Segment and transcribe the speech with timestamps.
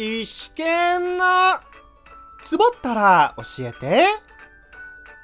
[0.00, 1.24] 石剣の、
[2.44, 4.06] つぼったら教えて。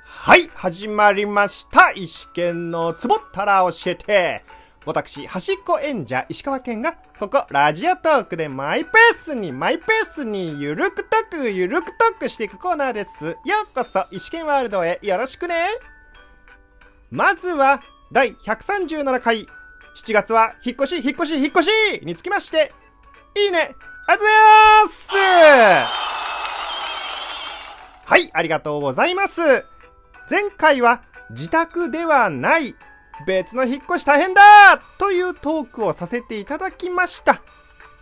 [0.05, 1.93] はい、始まりました。
[1.93, 4.45] 石剣のつぼったら教えて。
[4.85, 13.27] 私、端っこ演者、石川県が、ここ、ラジオトークでマイペースに、マイペースに、ゆるくトーク、ゆるくトークしていくコーナーです。
[13.27, 13.37] よ
[13.71, 15.69] うこそ、石剣ワールドへよろしくね。
[17.13, 17.81] まずは、
[18.11, 19.47] 第137回、
[19.97, 21.71] 7月は、引っ越し、引っ越し、引っ越し
[22.03, 22.73] につきまして、
[23.37, 26.05] いいねありがとうございます
[28.07, 29.41] はい、ありがとうございます。
[30.29, 31.01] 前回は、
[31.31, 32.77] 自宅ではない、
[33.27, 34.43] 別の引っ越し大変だ
[34.99, 37.41] というトークをさせていただきました。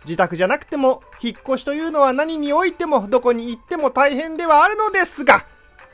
[0.03, 5.45] 自宅じゃなくても、引っ越しというのは何においても、どこに行っても大変ではあるのですが、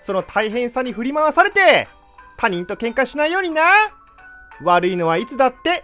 [0.01, 1.87] その大変さに振り回されて、
[2.35, 3.61] 他人と喧嘩しないようにな。
[4.63, 5.83] 悪いのはいつだって、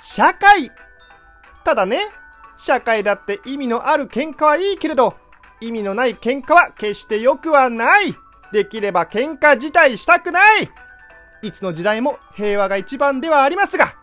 [0.00, 0.70] 社会。
[1.64, 2.08] ただね、
[2.58, 5.14] 社会だって意味のある喧嘩はいいけれど、
[5.60, 8.14] 意味のない喧嘩は決して良くはない。
[8.52, 10.70] できれば喧嘩自体したくない。
[11.42, 13.94] いつの時代も平和が一番ではありますが、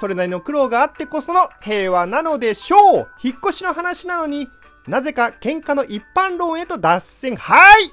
[0.00, 3.08] それなりの苦労があってこその平和なのでしょう。
[3.22, 4.48] 引っ越しの話なのに、
[4.86, 7.36] なぜか喧嘩の一般論へと脱線。
[7.36, 7.92] はい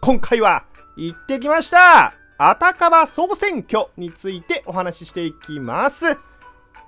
[0.00, 0.64] 今回は、
[0.96, 2.14] 行ってきました。
[2.38, 6.18] あたかば総選挙についてお話ししていきます。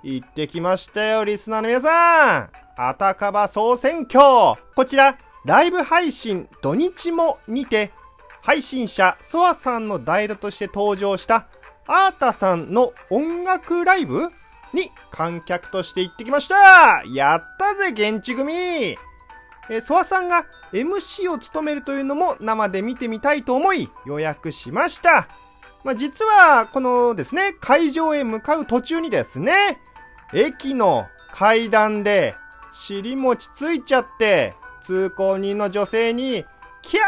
[0.03, 2.49] 行ってきましたよ、リスナーの皆さん。
[2.77, 4.61] あたかば総選挙。
[4.75, 7.91] こちら、ライブ配信土日もにて、
[8.41, 11.47] 配信者ソアさんの代打として登場した
[11.87, 14.29] アータさんの音楽ライブ
[14.73, 18.97] に観客として行ってきましたやったぜ、現地組
[19.69, 25.27] え、ソアさんが MC を務めるというのも生で見てみたいと思い予約しました。
[25.83, 29.79] まあ、実は、このですね、会場へ向かう途中にですね、
[30.33, 32.35] 駅の階段で
[32.71, 36.45] 尻餅ついちゃって、通行人の女性に、
[36.81, 37.01] キャ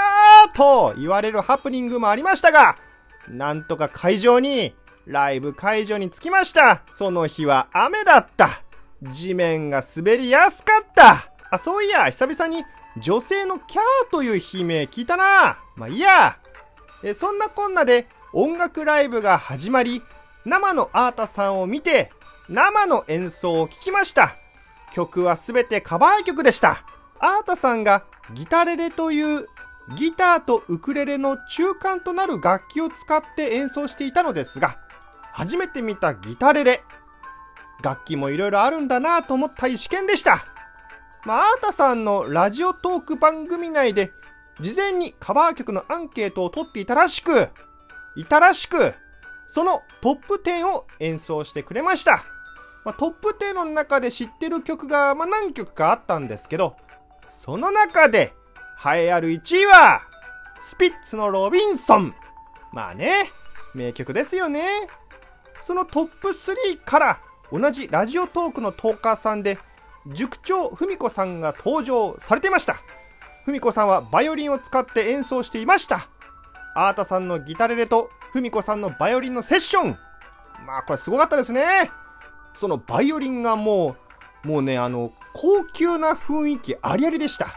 [0.52, 2.78] ーと言われるハプニングもありましたが、
[3.30, 4.76] なんとか会場に、
[5.08, 6.84] ライブ会場に着きました。
[6.96, 8.62] その日は雨だった。
[9.02, 11.32] 地面が滑りやすかった。
[11.50, 12.64] あ、そういや、久々に
[12.98, 15.60] 女性のキャーという悲鳴聞いたな。
[15.76, 16.38] まあいいや。
[17.04, 20.04] え、そんなこんなで音楽ライブが始まり、
[20.46, 22.12] 生のアータさんを見て、
[22.52, 24.36] 生の演奏を聴きました。
[24.94, 26.84] 曲はすべてカバー曲でした。
[27.18, 28.04] アータさんが
[28.34, 29.48] ギタレレという
[29.96, 34.78] ギターとウクレレの中間となる楽器を使って演奏していたのですが、
[35.32, 36.84] 初めて見たギタレレ。
[37.82, 40.46] 楽器もいろいろあるんだなぁと思った試験でした。
[41.26, 44.12] まあ、アータさんのラジオトーク番組内で、
[44.60, 47.48] 事前にカバー曲のアンケートを取っていたらしく、
[48.18, 48.94] いたらしく、
[49.48, 52.26] そのトップ10を演奏してくれました。
[52.84, 56.76] まあ、トップ10の中で知ってる曲が、まあ、何曲かあったんですけど、
[57.44, 58.34] その中で、
[58.84, 60.02] 栄えある1位は、
[60.62, 62.16] スピッツのロビンソン。
[62.72, 63.30] まあね、
[63.76, 64.88] 名曲ですよね。
[65.62, 67.20] そのトップ3から、
[67.52, 69.60] 同じラジオトークのトーカーさんで、
[70.08, 72.78] 塾長ふみこさんが登場されていました。
[73.46, 76.08] ふみこさんはバイオリンを使って演奏していました。
[76.76, 79.98] アータさんのギタレレとふみこさんのバイオリンのセッション。
[80.66, 81.92] まあこれすごかったですね。
[82.58, 83.96] そのバイオリンがも
[84.44, 87.56] う、もうね、あの、高級な雰囲気ありありでした。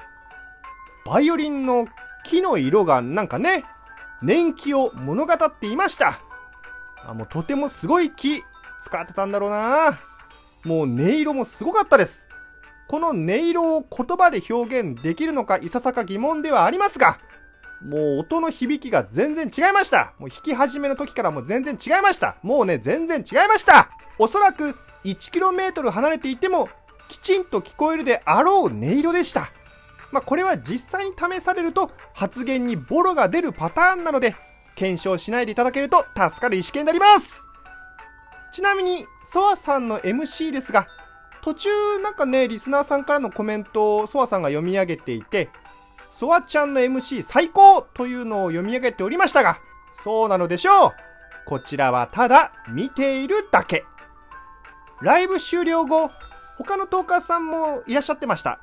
[1.04, 1.86] バイオリンの
[2.24, 3.64] 木の色がなんかね、
[4.22, 6.20] 年季を物語っていました。
[7.06, 8.42] あもうとてもすごい木
[8.82, 9.98] 使ってたんだろうな
[10.64, 12.26] もう音色もすごかったです。
[12.88, 17.18] この音色を言葉で表現できるのかいささか疑問ではありますが、
[17.84, 20.14] もう音の響きが全然違いました。
[20.18, 22.36] もう弾き始めの時からもう全然違いました。
[22.42, 23.90] もうね、全然違いました。
[24.18, 24.74] おそらく
[25.04, 26.68] 1km 離れていても
[27.08, 29.50] きちんと聞こえるであろう音色でした。
[30.12, 34.34] まあ、これは実際に試されると発言にボロが出るパターンなので、
[34.76, 37.42] 検証しないでいただけると助かる意思になります。
[38.52, 40.86] ちなみに、ソワさんの MC ですが、
[41.42, 45.50] 途中なんかね、リスナーさんからのコメントをソワさんが読み上げていて、
[46.18, 49.58] ソワちゃんの MC 最高というのを読み上げておりましたが、
[50.04, 50.90] そうなのでしょう。
[51.46, 53.84] こちらはただ見ているだけ。
[55.00, 56.10] ライブ終了後、
[56.56, 58.60] 他のトーカーさんもいらっしゃってました。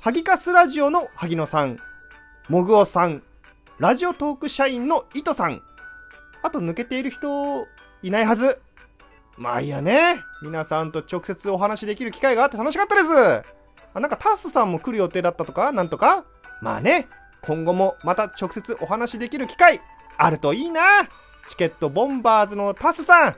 [0.00, 1.78] ハギカスラジオの萩野さん、
[2.48, 3.22] モグオさん、
[3.78, 5.62] ラジオトーク社員の糸さん、
[6.42, 7.66] あと抜けている人、
[8.02, 8.60] いないはず。
[9.36, 10.22] まあいいやね。
[10.42, 13.08] 皆さんと直接お話しできる機会があって楽しかったです。
[13.94, 16.24] あ、なんかタスさんも来る予定だったとかなんとか？
[16.60, 17.08] まあね、
[17.42, 19.80] 今後もまた直接お話しできる機会、
[20.16, 21.08] あるといいな。
[21.48, 23.36] チケットボンバーズのタスさん、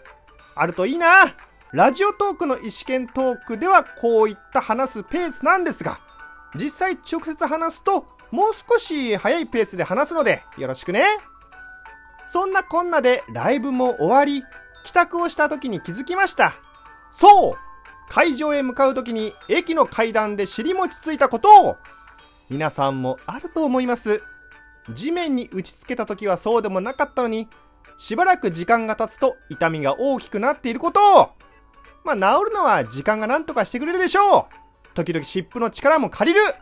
[0.54, 1.34] あるといいな。
[1.72, 6.00] ラジオトークの意思権トークではこういった話すペースなんですが、
[6.54, 11.04] 実際直接話すと、もう少し早いペースで話すので、よろしくね。
[12.28, 14.44] そんなこんなでライブも終わり、
[14.84, 16.54] 帰宅をした時に気づきました。
[17.12, 17.66] そう
[18.08, 21.76] 会場へ向かう時に駅の階段で尻餅ついたことを
[22.50, 24.22] 皆さんもあると思います。
[24.92, 27.48] 地面に打ちつけた時はそうでもなかったのに、
[27.98, 31.30] しばらく時間が経つと痛みが大きくなっていることを
[32.06, 34.44] まあ、治るのは時間が何とかしてくれるでしょう
[34.94, 36.54] 時々湿布の力も借りる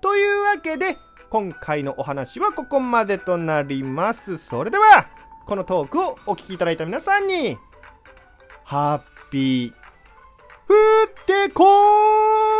[0.00, 0.96] というわけで、
[1.28, 4.38] 今回のお話はここまでとなります。
[4.38, 5.06] それでは、
[5.46, 7.56] このトークをお聞きいただいた皆さんに、
[8.64, 9.72] ハッピー、
[10.68, 10.74] 降
[11.06, 12.51] ってこー